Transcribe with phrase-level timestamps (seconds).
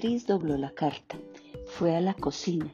[0.00, 1.16] Beatriz dobló la carta,
[1.66, 2.72] fue a la cocina,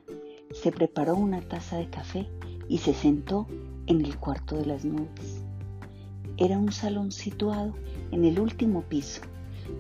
[0.53, 2.29] se preparó una taza de café
[2.69, 3.47] y se sentó
[3.87, 5.43] en el cuarto de las nubes.
[6.37, 7.73] Era un salón situado
[8.11, 9.23] en el último piso,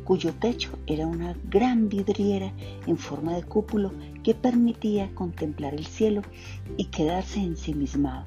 [0.05, 2.51] cuyo techo era una gran vidriera
[2.87, 3.93] en forma de cúpulo
[4.23, 6.23] que permitía contemplar el cielo
[6.79, 8.25] y quedarse ensimismado.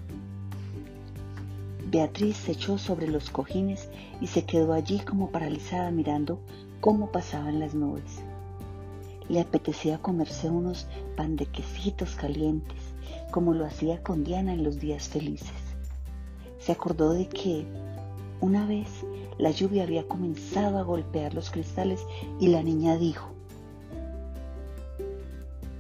[1.90, 3.90] Beatriz se echó sobre los cojines
[4.22, 6.40] y se quedó allí como paralizada mirando
[6.82, 8.22] cómo pasaban las nubes.
[9.30, 12.78] Le apetecía comerse unos pandequecitos calientes,
[13.32, 15.76] como lo hacía con Diana en los días felices.
[16.60, 17.66] Se acordó de que
[18.40, 18.88] una vez
[19.38, 22.06] la lluvia había comenzado a golpear los cristales
[22.40, 23.30] y la niña dijo,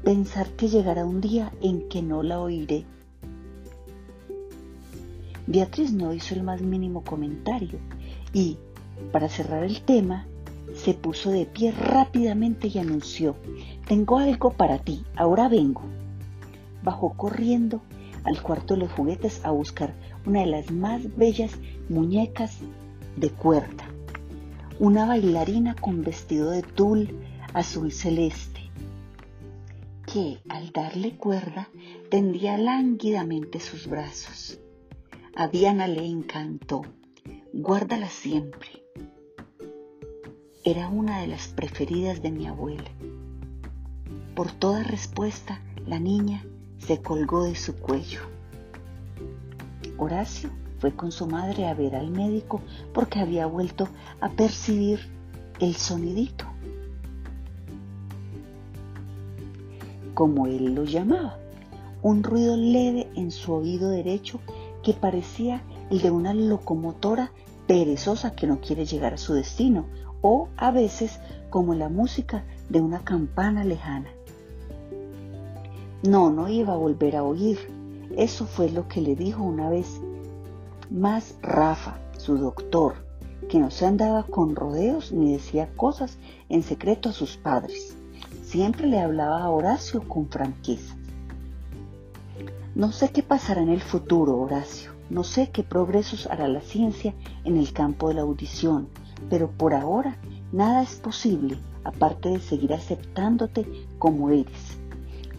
[0.03, 2.85] pensar que llegará un día en que no la oiré.
[5.47, 7.79] Beatriz no hizo el más mínimo comentario
[8.31, 8.57] y,
[9.11, 10.25] para cerrar el tema,
[10.73, 13.36] se puso de pie rápidamente y anunció,
[13.88, 15.83] tengo algo para ti, ahora vengo.
[16.83, 17.81] Bajó corriendo
[18.23, 19.94] al cuarto de los juguetes a buscar
[20.25, 21.52] una de las más bellas
[21.89, 22.59] muñecas
[23.16, 23.86] de cuerda,
[24.80, 27.17] una bailarina con vestido de tul
[27.53, 28.69] azul celeste,
[30.06, 31.69] que al darle cuerda
[32.09, 34.59] tendía lánguidamente sus brazos.
[35.36, 36.81] A Diana le encantó,
[37.53, 38.86] guárdala siempre.
[40.69, 42.91] Era una de las preferidas de mi abuela.
[44.35, 46.45] Por toda respuesta, la niña
[46.77, 48.19] se colgó de su cuello.
[49.97, 52.59] Horacio fue con su madre a ver al médico
[52.93, 53.88] porque había vuelto
[54.19, 54.99] a percibir
[55.61, 56.43] el sonidito,
[60.13, 61.39] como él lo llamaba,
[62.01, 64.41] un ruido leve en su oído derecho
[64.83, 67.31] que parecía el de una locomotora
[67.67, 69.85] perezosa que no quiere llegar a su destino,
[70.21, 74.09] o a veces como la música de una campana lejana.
[76.03, 77.57] No, no iba a volver a oír.
[78.16, 80.00] Eso fue lo que le dijo una vez
[80.89, 82.95] más Rafa, su doctor,
[83.50, 86.17] que no se andaba con rodeos ni decía cosas
[86.50, 87.95] en secreto a sus padres.
[88.44, 90.95] Siempre le hablaba a Horacio con franqueza.
[92.75, 94.91] No sé qué pasará en el futuro, Horacio.
[95.09, 97.13] No sé qué progresos hará la ciencia
[97.44, 98.89] en el campo de la audición,
[99.29, 100.17] pero por ahora
[100.51, 103.66] nada es posible aparte de seguir aceptándote
[103.97, 104.78] como eres.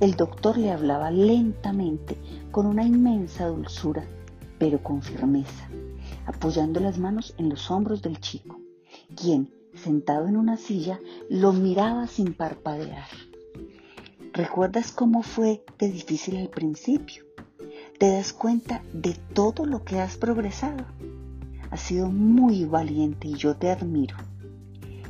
[0.00, 2.16] El doctor le hablaba lentamente,
[2.50, 4.04] con una inmensa dulzura
[4.58, 5.68] pero con firmeza,
[6.26, 8.60] apoyando las manos en los hombros del chico,
[9.14, 10.98] quien, sentado en una silla,
[11.30, 13.06] lo miraba sin parpadear.
[14.32, 17.24] ¿Recuerdas cómo fue de difícil al principio?
[17.98, 20.84] ¿Te das cuenta de todo lo que has progresado?
[21.70, 24.16] Has sido muy valiente y yo te admiro.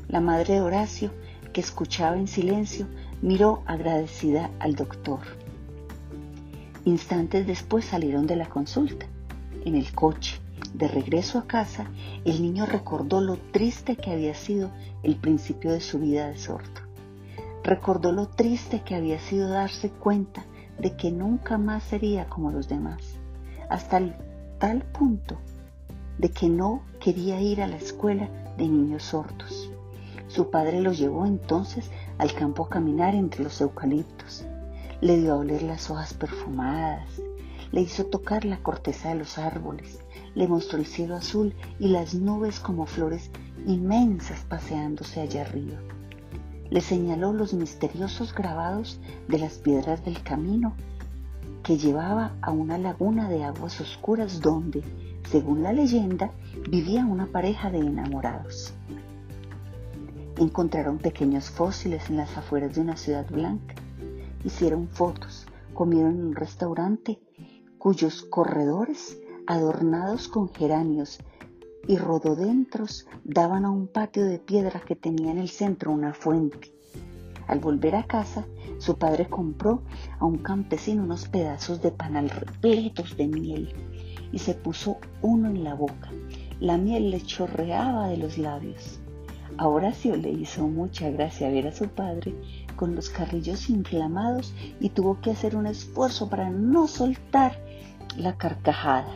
[0.09, 1.13] La madre de Horacio,
[1.53, 2.87] que escuchaba en silencio,
[3.23, 5.21] miró agradecida al doctor.
[6.85, 9.07] Instantes después salieron de la consulta
[9.65, 10.41] en el coche,
[10.75, 11.87] de regreso a casa,
[12.25, 14.71] el niño recordó lo triste que había sido
[15.03, 16.81] el principio de su vida de sordo.
[17.63, 20.45] Recordó lo triste que había sido darse cuenta
[20.79, 23.17] de que nunca más sería como los demás,
[23.69, 24.15] hasta el
[24.59, 25.39] tal punto
[26.19, 29.71] de que no quería ir a la escuela de niños sordos.
[30.27, 34.45] Su padre lo llevó entonces al campo a caminar entre los eucaliptos.
[35.01, 37.21] Le dio a oler las hojas perfumadas,
[37.73, 40.01] le hizo tocar la corteza de los árboles,
[40.35, 43.31] le mostró el cielo azul y las nubes como flores
[43.67, 45.79] inmensas paseándose allá arriba.
[46.71, 50.75] Le señaló los misteriosos grabados de las piedras del camino
[51.63, 54.83] que llevaba a una laguna de aguas oscuras donde,
[55.31, 56.33] según la leyenda,
[56.71, 58.73] vivía una pareja de enamorados.
[60.39, 63.75] Encontraron pequeños fósiles en las afueras de una ciudad blanca.
[64.43, 67.21] Hicieron fotos, comieron en un restaurante
[67.77, 71.19] cuyos corredores, adornados con geranios
[71.87, 76.73] y rododentros, daban a un patio de piedra que tenía en el centro una fuente.
[77.47, 78.47] Al volver a casa,
[78.79, 79.83] su padre compró
[80.19, 83.75] a un campesino unos pedazos de panal repletos de miel
[84.33, 86.11] y se puso uno en la boca.
[86.61, 89.01] La miel le chorreaba de los labios.
[89.57, 92.35] A Horacio le hizo mucha gracia ver a su padre
[92.77, 97.59] con los carrillos inflamados y tuvo que hacer un esfuerzo para no soltar
[98.17, 99.13] la carcajada.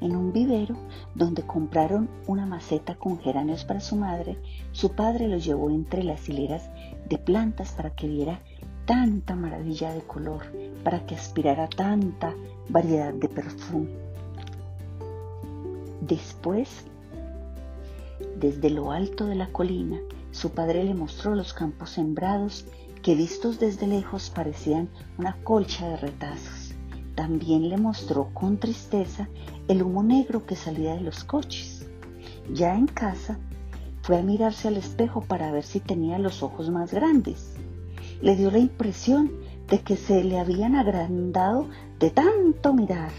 [0.00, 0.76] En un vivero
[1.14, 4.36] donde compraron una maceta con geranios para su madre,
[4.72, 6.68] su padre lo llevó entre las hileras
[7.08, 8.40] de plantas para que viera
[8.84, 10.42] tanta maravilla de color,
[10.84, 12.34] para que aspirara tanta
[12.68, 13.90] variedad de perfume.
[16.00, 16.84] Después
[18.36, 20.00] Desde lo alto de la colina,
[20.30, 22.66] su padre le mostró los campos sembrados
[23.02, 24.88] que vistos desde lejos parecían
[25.18, 26.74] una colcha de retazos.
[27.14, 29.28] También le mostró con tristeza
[29.68, 31.86] el humo negro que salía de los coches.
[32.52, 33.38] Ya en casa,
[34.02, 37.54] fue a mirarse al espejo para ver si tenía los ojos más grandes.
[38.22, 39.30] Le dio la impresión
[39.68, 43.10] de que se le habían agrandado de tanto mirar.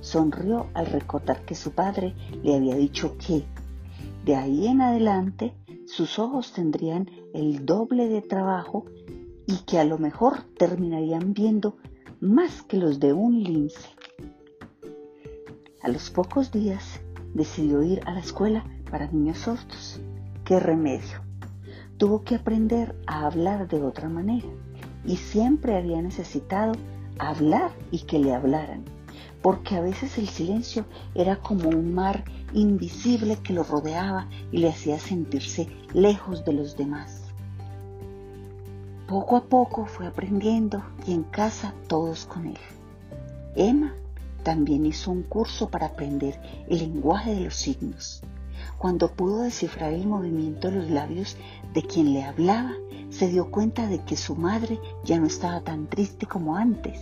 [0.00, 3.44] Sonrió al recordar que su padre le había dicho que,
[4.24, 5.54] de ahí en adelante,
[5.86, 8.84] sus ojos tendrían el doble de trabajo
[9.46, 11.76] y que a lo mejor terminarían viendo
[12.20, 13.88] más que los de un lince.
[15.82, 17.00] A los pocos días
[17.34, 20.00] decidió ir a la escuela para niños sordos.
[20.44, 21.23] ¿Qué remedio?
[22.04, 24.46] Tuvo que aprender a hablar de otra manera
[25.06, 26.74] y siempre había necesitado
[27.18, 28.84] hablar y que le hablaran,
[29.40, 30.84] porque a veces el silencio
[31.14, 36.76] era como un mar invisible que lo rodeaba y le hacía sentirse lejos de los
[36.76, 37.22] demás.
[39.08, 42.58] Poco a poco fue aprendiendo y en casa todos con él.
[43.56, 43.94] Emma
[44.42, 48.22] también hizo un curso para aprender el lenguaje de los signos.
[48.78, 51.36] Cuando pudo descifrar el movimiento de los labios
[51.72, 52.72] de quien le hablaba,
[53.10, 56.98] se dio cuenta de que su madre ya no estaba tan triste como antes.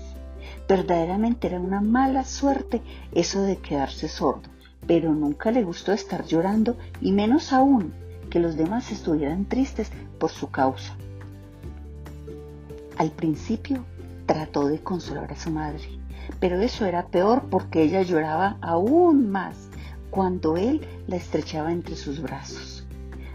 [0.69, 2.83] Verdaderamente era una mala suerte
[3.13, 4.49] eso de quedarse sordo,
[4.87, 7.93] pero nunca le gustó estar llorando y menos aún
[8.31, 10.97] que los demás estuvieran tristes por su causa.
[12.97, 13.85] Al principio
[14.27, 15.83] trató de consolar a su madre,
[16.41, 19.72] pero eso era peor porque ella lloraba aún más
[20.13, 22.87] cuando él la estrechaba entre sus brazos.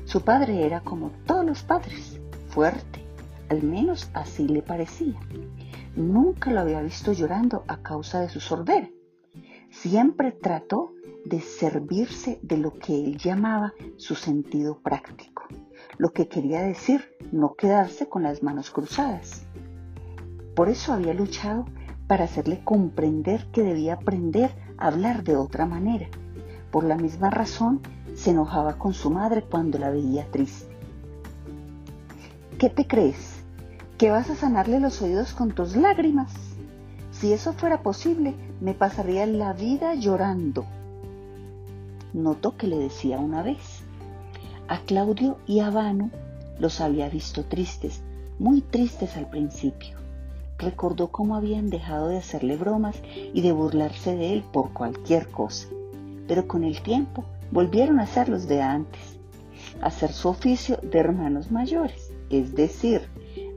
[0.05, 3.03] Su padre era como todos los padres, fuerte,
[3.49, 5.19] al menos así le parecía.
[5.95, 8.87] Nunca lo había visto llorando a causa de su sordera.
[9.71, 10.93] Siempre trató
[11.25, 15.45] de servirse de lo que él llamaba su sentido práctico,
[15.97, 19.47] lo que quería decir no quedarse con las manos cruzadas.
[20.55, 21.65] Por eso había luchado
[22.05, 26.07] para hacerle comprender que debía aprender a hablar de otra manera.
[26.71, 27.81] Por la misma razón,
[28.15, 30.75] se enojaba con su madre cuando la veía triste.
[32.57, 33.43] ¿Qué te crees?
[33.97, 36.33] ¿Que vas a sanarle los oídos con tus lágrimas?
[37.11, 40.65] Si eso fuera posible, me pasaría la vida llorando
[42.17, 43.83] notó que le decía una vez.
[44.67, 46.09] A Claudio y a Vano
[46.59, 48.01] los había visto tristes,
[48.39, 49.97] muy tristes al principio.
[50.57, 52.95] Recordó cómo habían dejado de hacerle bromas
[53.33, 55.67] y de burlarse de él por cualquier cosa.
[56.27, 59.19] Pero con el tiempo volvieron a ser los de antes,
[59.81, 63.01] a hacer su oficio de hermanos mayores, es decir,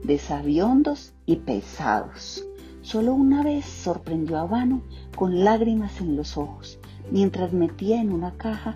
[0.03, 2.45] de sabiondos y pesados.
[2.81, 4.81] Solo una vez sorprendió a Vano
[5.15, 6.79] con lágrimas en los ojos
[7.11, 8.75] mientras metía en una caja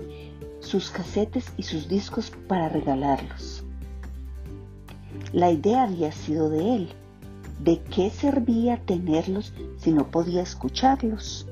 [0.59, 3.63] sus casetes y sus discos para regalarlos.
[5.31, 6.89] La idea había sido de él.
[7.59, 11.47] ¿De qué servía tenerlos si no podía escucharlos?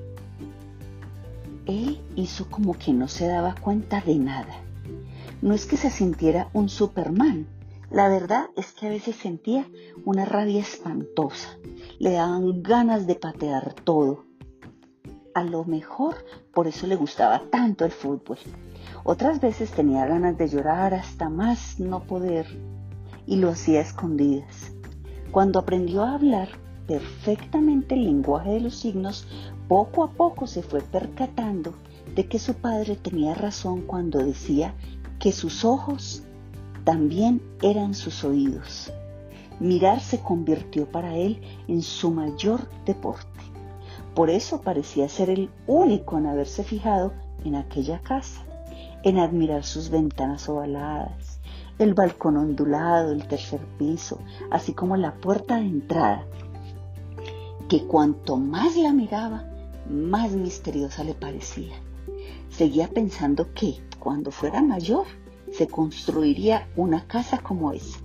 [1.65, 4.61] Él hizo como que no se daba cuenta de nada.
[5.41, 7.47] No es que se sintiera un Superman.
[7.91, 9.67] La verdad es que a veces sentía
[10.05, 11.57] una rabia espantosa.
[11.99, 14.25] Le daban ganas de patear todo
[15.33, 16.15] a lo mejor
[16.53, 18.37] por eso le gustaba tanto el fútbol.
[19.03, 22.45] Otras veces tenía ganas de llorar hasta más no poder
[23.25, 24.73] y lo hacía a escondidas.
[25.31, 26.49] Cuando aprendió a hablar
[26.87, 29.27] perfectamente el lenguaje de los signos,
[29.67, 31.73] poco a poco se fue percatando
[32.15, 34.73] de que su padre tenía razón cuando decía
[35.19, 36.23] que sus ojos
[36.83, 38.91] también eran sus oídos.
[39.59, 43.27] Mirar se convirtió para él en su mayor deporte.
[44.13, 47.13] Por eso parecía ser el único en haberse fijado
[47.45, 48.43] en aquella casa,
[49.03, 51.39] en admirar sus ventanas ovaladas,
[51.79, 54.19] el balcón ondulado, el tercer piso,
[54.51, 56.25] así como la puerta de entrada,
[57.67, 59.45] que cuanto más la miraba,
[59.89, 61.75] más misteriosa le parecía.
[62.49, 65.05] Seguía pensando que, cuando fuera mayor,
[65.51, 67.99] se construiría una casa como esa.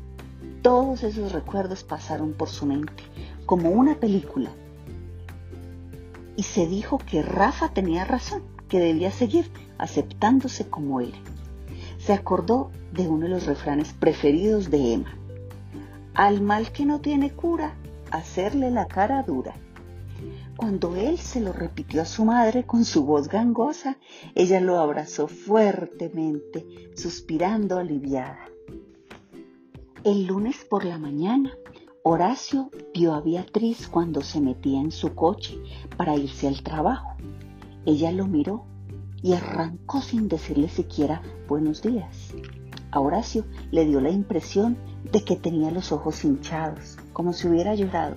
[0.62, 3.02] Todos esos recuerdos pasaron por su mente,
[3.46, 4.50] como una película
[6.38, 11.18] y se dijo que Rafa tenía razón, que debía seguir aceptándose como era.
[11.98, 15.18] Se acordó de uno de los refranes preferidos de Emma.
[16.14, 17.74] Al mal que no tiene cura,
[18.12, 19.56] hacerle la cara dura.
[20.56, 23.98] Cuando él se lo repitió a su madre con su voz gangosa,
[24.34, 28.40] ella lo abrazó fuertemente, suspirando aliviada.
[30.04, 31.52] El lunes por la mañana,
[32.02, 35.58] Horacio vio a Beatriz cuando se metía en su coche
[35.96, 37.16] para irse al trabajo.
[37.84, 38.64] Ella lo miró
[39.22, 42.32] y arrancó sin decirle siquiera buenos días.
[42.90, 44.78] A Horacio le dio la impresión
[45.12, 48.16] de que tenía los ojos hinchados, como si hubiera llorado.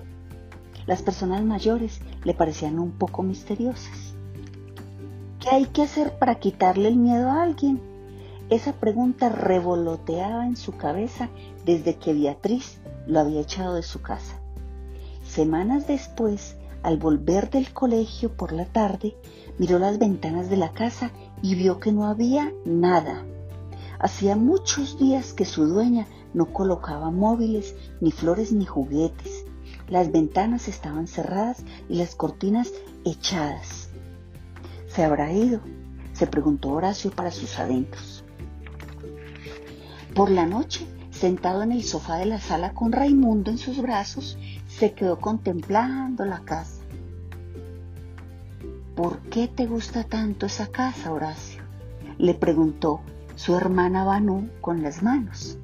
[0.86, 4.14] Las personas mayores le parecían un poco misteriosas.
[5.40, 7.80] ¿Qué hay que hacer para quitarle el miedo a alguien?
[8.50, 11.30] Esa pregunta revoloteaba en su cabeza
[11.64, 14.38] desde que Beatriz lo había echado de su casa.
[15.24, 19.16] Semanas después, al volver del colegio por la tarde,
[19.58, 21.10] miró las ventanas de la casa
[21.42, 23.24] y vio que no había nada.
[23.98, 29.41] Hacía muchos días que su dueña no colocaba móviles, ni flores, ni juguetes.
[29.88, 32.72] Las ventanas estaban cerradas y las cortinas
[33.04, 33.90] echadas.
[34.88, 35.60] ¿Se habrá ido?
[36.12, 38.24] se preguntó Horacio para sus adentros.
[40.14, 44.38] Por la noche, sentado en el sofá de la sala con Raimundo en sus brazos,
[44.68, 46.82] se quedó contemplando la casa.
[48.94, 51.62] ¿Por qué te gusta tanto esa casa, Horacio?
[52.18, 53.00] le preguntó
[53.36, 55.58] su hermana Banú con las manos.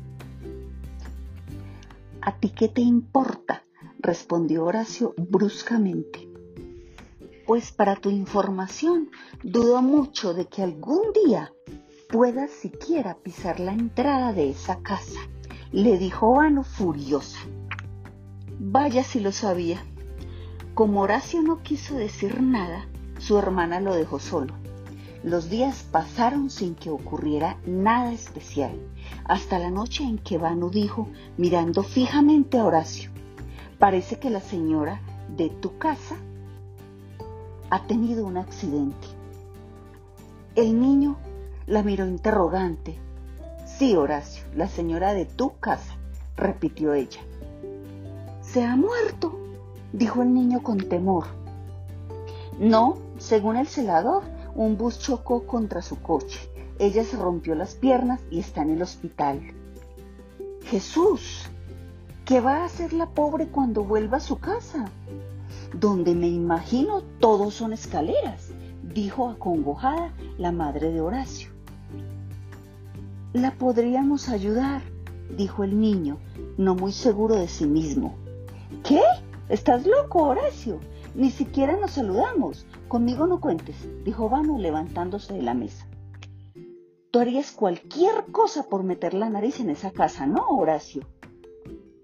[2.23, 3.63] ¿A ti qué te importa?
[4.09, 6.31] Respondió Horacio bruscamente.
[7.47, 9.11] Pues para tu información,
[9.43, 11.53] dudo mucho de que algún día
[12.09, 15.21] puedas siquiera pisar la entrada de esa casa,
[15.73, 17.39] le dijo Vano furiosa.
[18.59, 19.85] Vaya si lo sabía.
[20.73, 22.89] Como Horacio no quiso decir nada,
[23.19, 24.55] su hermana lo dejó solo.
[25.23, 28.73] Los días pasaron sin que ocurriera nada especial,
[29.25, 33.11] hasta la noche en que Vano dijo, mirando fijamente a Horacio,
[33.79, 35.01] parece que la señora
[35.37, 36.17] de tu casa
[37.71, 39.07] ha tenido un accidente.
[40.57, 41.17] El niño
[41.67, 42.99] la miró interrogante.
[43.67, 45.97] Sí, Horacio, la señora de tu casa,
[46.37, 47.21] repitió ella.
[48.43, 49.39] ¿Se ha muerto?
[49.93, 51.27] dijo el niño con temor.
[52.59, 54.23] No, según el celador,
[54.55, 56.51] un bus chocó contra su coche.
[56.79, 59.41] Ella se rompió las piernas y está en el hospital.
[60.65, 61.49] Jesús,
[62.29, 64.85] ¿qué va a hacer la pobre cuando vuelva a su casa?
[65.73, 68.51] Donde me imagino todos son escaleras,
[68.83, 71.49] dijo acongojada la madre de Horacio.
[73.33, 74.83] La podríamos ayudar,
[75.39, 76.19] dijo el niño,
[76.59, 78.15] no muy seguro de sí mismo.
[78.85, 79.01] ¿Qué?
[79.49, 80.81] ¿Estás loco, Horacio?
[81.15, 82.67] Ni siquiera nos saludamos.
[82.89, 85.87] Conmigo no cuentes, dijo Vano levantándose de la mesa.
[87.11, 91.07] Tú harías cualquier cosa por meter la nariz en esa casa, ¿no, Horacio?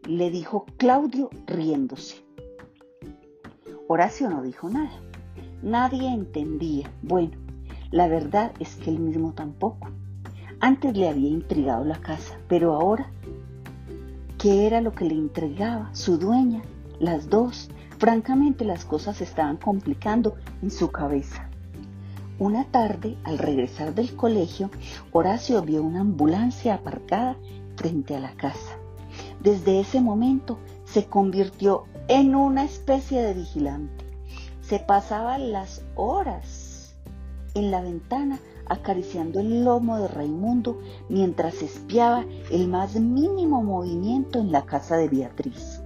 [0.07, 2.25] Le dijo Claudio riéndose.
[3.89, 5.01] Horacio no dijo nada.
[5.63, 6.91] Nadie entendía.
[7.03, 7.33] Bueno,
[7.91, 9.89] la verdad es que él mismo tampoco.
[10.61, 13.11] Antes le había intrigado la casa, pero ahora,
[14.39, 15.95] ¿qué era lo que le intrigaba?
[15.95, 16.63] Su dueña,
[16.99, 17.69] las dos,
[17.99, 21.49] Francamente las cosas estaban complicando en su cabeza.
[22.39, 24.71] Una tarde, al regresar del colegio,
[25.13, 27.37] Horacio vio una ambulancia aparcada
[27.77, 28.79] frente a la casa.
[29.45, 34.05] Desde ese momento se convirtió en una especie de vigilante.
[34.63, 36.97] Se pasaba las horas
[37.55, 44.51] en la ventana acariciando el lomo de Raimundo mientras espiaba el más mínimo movimiento en
[44.51, 45.83] la casa de Beatriz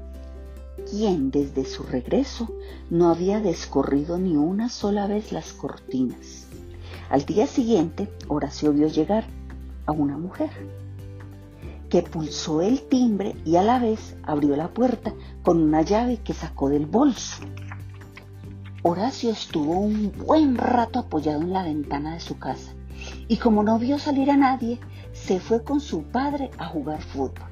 [0.91, 2.49] quien desde su regreso
[2.89, 6.47] no había descorrido ni una sola vez las cortinas.
[7.11, 9.25] Al día siguiente, Horacio vio llegar
[9.85, 10.51] a una mujer
[11.89, 16.35] que pulsó el timbre y a la vez abrió la puerta con una llave que
[16.35, 17.43] sacó del bolso.
[18.83, 22.73] Horacio estuvo un buen rato apoyado en la ventana de su casa
[23.29, 24.79] y como no vio salir a nadie,
[25.13, 27.49] se fue con su padre a jugar fútbol.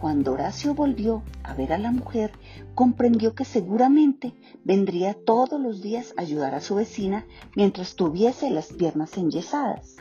[0.00, 2.32] Cuando Horacio volvió a ver a la mujer,
[2.74, 4.34] comprendió que seguramente
[4.64, 7.24] vendría todos los días a ayudar a su vecina
[7.56, 9.96] mientras tuviese las piernas enyesadas.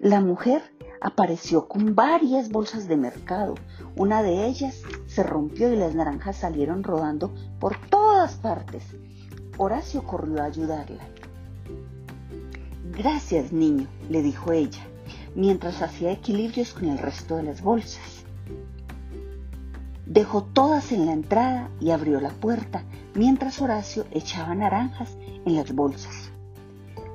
[0.00, 0.62] La mujer
[1.00, 3.54] apareció con varias bolsas de mercado.
[3.96, 8.84] Una de ellas se rompió y las naranjas salieron rodando por todas partes.
[9.56, 11.04] Horacio corrió a ayudarla.
[12.96, 14.82] Gracias, niño, le dijo ella,
[15.34, 18.24] mientras hacía equilibrios con el resto de las bolsas.
[20.06, 22.82] Dejó todas en la entrada y abrió la puerta
[23.14, 26.30] mientras Horacio echaba naranjas en las bolsas.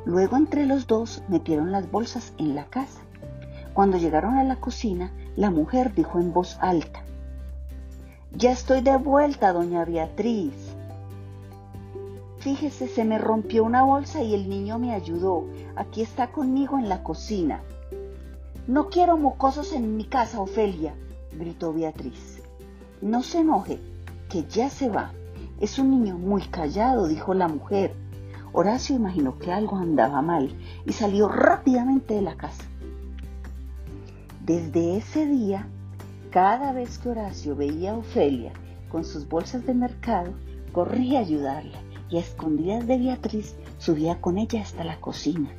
[0.06, 3.02] Luego entre los dos metieron las bolsas en la casa.
[3.74, 7.02] Cuando llegaron a la cocina, la mujer dijo en voz alta,
[8.32, 10.54] Ya estoy de vuelta, doña Beatriz.
[12.38, 15.46] Fíjese, se me rompió una bolsa y el niño me ayudó.
[15.76, 17.62] Aquí está conmigo en la cocina.
[18.68, 20.94] No quiero mocosos en mi casa, Ofelia,
[21.32, 22.42] gritó Beatriz.
[23.02, 23.80] No se enoje,
[24.30, 25.14] que ya se va.
[25.60, 27.96] Es un niño muy callado, dijo la mujer.
[28.52, 32.66] Horacio imaginó que algo andaba mal y salió rápidamente de la casa.
[34.46, 35.70] Desde ese día,
[36.30, 38.52] cada vez que Horacio veía a Ofelia
[38.90, 40.34] con sus bolsas de mercado,
[40.74, 45.50] corría a ayudarla y a escondidas de Beatriz subía con ella hasta la cocina.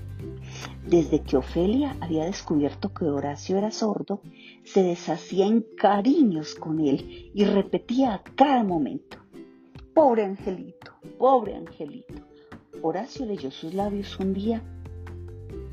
[0.87, 4.21] Desde que Ofelia había descubierto que Horacio era sordo,
[4.65, 9.17] se deshacía en cariños con él y repetía a cada momento,
[9.95, 12.21] Pobre angelito, pobre angelito.
[12.83, 14.61] Horacio leyó sus labios un día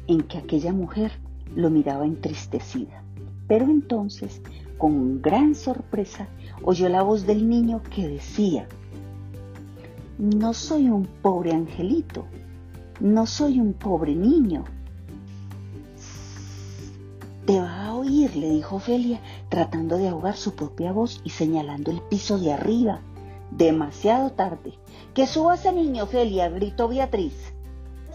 [0.07, 1.11] en que aquella mujer
[1.55, 3.00] lo miraba entristecida.
[3.51, 4.41] Pero entonces,
[4.77, 6.29] con gran sorpresa,
[6.63, 8.65] oyó la voz del niño que decía,
[10.17, 12.27] no soy un pobre angelito,
[13.01, 14.63] no soy un pobre niño.
[17.45, 21.91] Te va a oír, le dijo Ofelia, tratando de ahogar su propia voz y señalando
[21.91, 23.01] el piso de arriba.
[23.51, 24.75] Demasiado tarde.
[25.13, 27.35] Que suba ese niño, Ofelia, gritó Beatriz.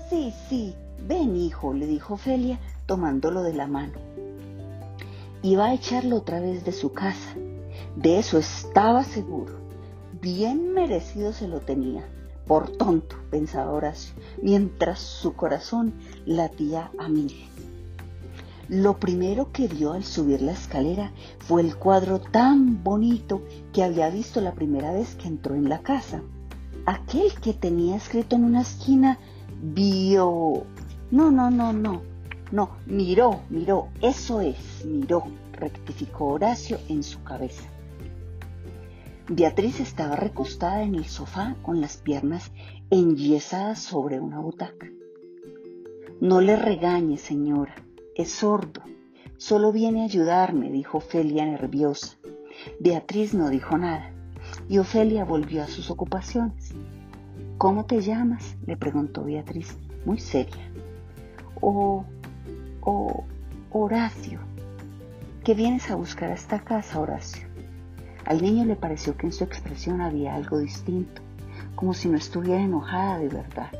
[0.09, 0.75] Sí, sí,
[1.07, 4.16] ven, hijo, le dijo Ofelia, tomándolo de la mano.
[5.43, 7.35] Iba a echarlo otra vez de su casa.
[7.97, 9.55] De eso estaba seguro.
[10.21, 12.05] Bien merecido se lo tenía
[12.47, 17.35] por tonto, pensaba Horacio, mientras su corazón latía a mil.
[18.69, 24.11] Lo primero que vio al subir la escalera fue el cuadro tan bonito que había
[24.11, 26.23] visto la primera vez que entró en la casa.
[26.85, 29.19] Aquel que tenía escrito en una esquina
[29.61, 30.64] vio...
[31.11, 32.02] No, no, no, no.
[32.53, 33.88] No, miró, miró.
[34.00, 37.65] Eso es, miró, rectificó Horacio en su cabeza.
[39.29, 42.53] Beatriz estaba recostada en el sofá con las piernas
[42.91, 44.87] enyesadas sobre una butaca.
[46.21, 47.75] No le regañe, señora,
[48.15, 48.83] es sordo.
[49.37, 52.17] Solo viene a ayudarme, dijo Ofelia nerviosa.
[52.81, 54.12] Beatriz no dijo nada
[54.69, 56.75] y Ofelia volvió a sus ocupaciones.
[57.59, 58.57] ¿Cómo te llamas?
[58.67, 60.71] le preguntó Beatriz, muy seria.
[61.61, 62.05] Oh,
[62.87, 63.25] oh,
[63.73, 64.38] Horacio.
[65.45, 67.47] ¿Qué vienes a buscar a esta casa, Horacio?
[68.25, 71.21] Al niño le pareció que en su expresión había algo distinto,
[71.75, 73.71] como si no estuviera enojada de verdad.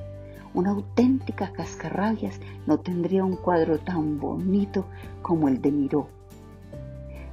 [0.54, 4.87] Una auténtica cascarrabias no tendría un cuadro tan bonito
[5.22, 6.09] como el de Miró,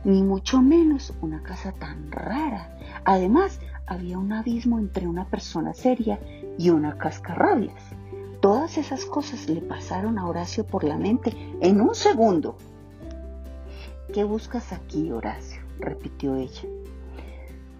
[0.03, 2.77] ni mucho menos una casa tan rara.
[3.03, 6.19] Además, había un abismo entre una persona seria
[6.59, 7.83] y una cascarrabias.
[8.43, 12.57] Todas esas cosas le pasaron a Horacio por la mente en un segundo.
[14.13, 15.61] ¿Qué buscas aquí, Horacio?
[15.79, 16.63] repitió ella.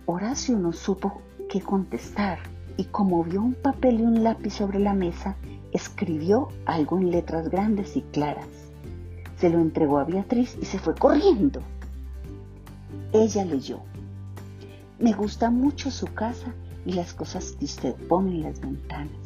[0.06, 2.39] Horacio no supo qué contestar
[2.78, 5.36] y como vio un papel y un lápiz sobre la mesa,
[5.73, 8.47] escribió algo en letras grandes y claras.
[9.39, 11.60] Se lo entregó a Beatriz y se fue corriendo.
[13.12, 13.82] Ella leyó.
[14.97, 16.54] Me gusta mucho su casa
[16.86, 19.23] y las cosas que usted pone en las ventanas.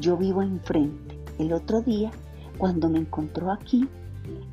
[0.00, 1.18] Yo vivo enfrente.
[1.38, 2.10] El otro día,
[2.58, 3.88] cuando me encontró aquí,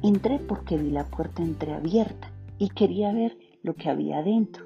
[0.02, 4.65] entré porque vi la puerta entreabierta y quería ver lo que había dentro.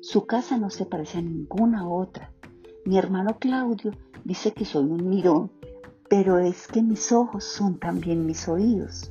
[0.00, 2.30] Su casa no se parece a ninguna otra.
[2.84, 3.92] Mi hermano Claudio
[4.24, 5.50] dice que soy un mirón,
[6.10, 9.10] pero es que mis ojos son también mis oídos.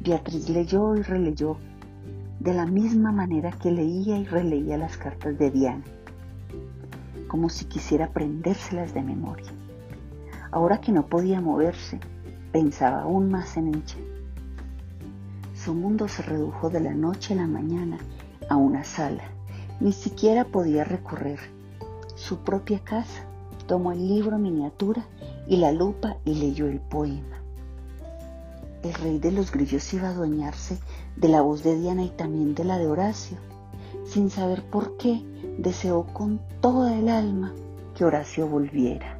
[0.00, 1.56] Beatriz leyó y releyó
[2.38, 5.84] de la misma manera que leía y releía las cartas de Diana,
[7.26, 9.50] como si quisiera aprendérselas de memoria.
[10.56, 12.00] Ahora que no podía moverse,
[12.50, 13.98] pensaba aún más en ella.
[15.54, 17.98] Su mundo se redujo de la noche a la mañana
[18.48, 19.22] a una sala
[19.80, 21.40] ni siquiera podía recorrer
[22.14, 23.26] su propia casa.
[23.66, 25.04] Tomó el libro miniatura
[25.46, 27.36] y la lupa y leyó el poema.
[28.82, 30.78] El rey de los grillos iba a adueñarse
[31.16, 33.36] de la voz de Diana y también de la de Horacio.
[34.06, 35.22] Sin saber por qué,
[35.58, 37.52] deseó con toda el alma
[37.94, 39.15] que Horacio volviera.